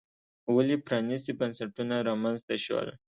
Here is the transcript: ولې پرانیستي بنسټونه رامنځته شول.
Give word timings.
ولې 0.55 0.75
پرانیستي 0.85 1.31
بنسټونه 1.39 1.95
رامنځته 2.09 2.55
شول. 2.65 2.87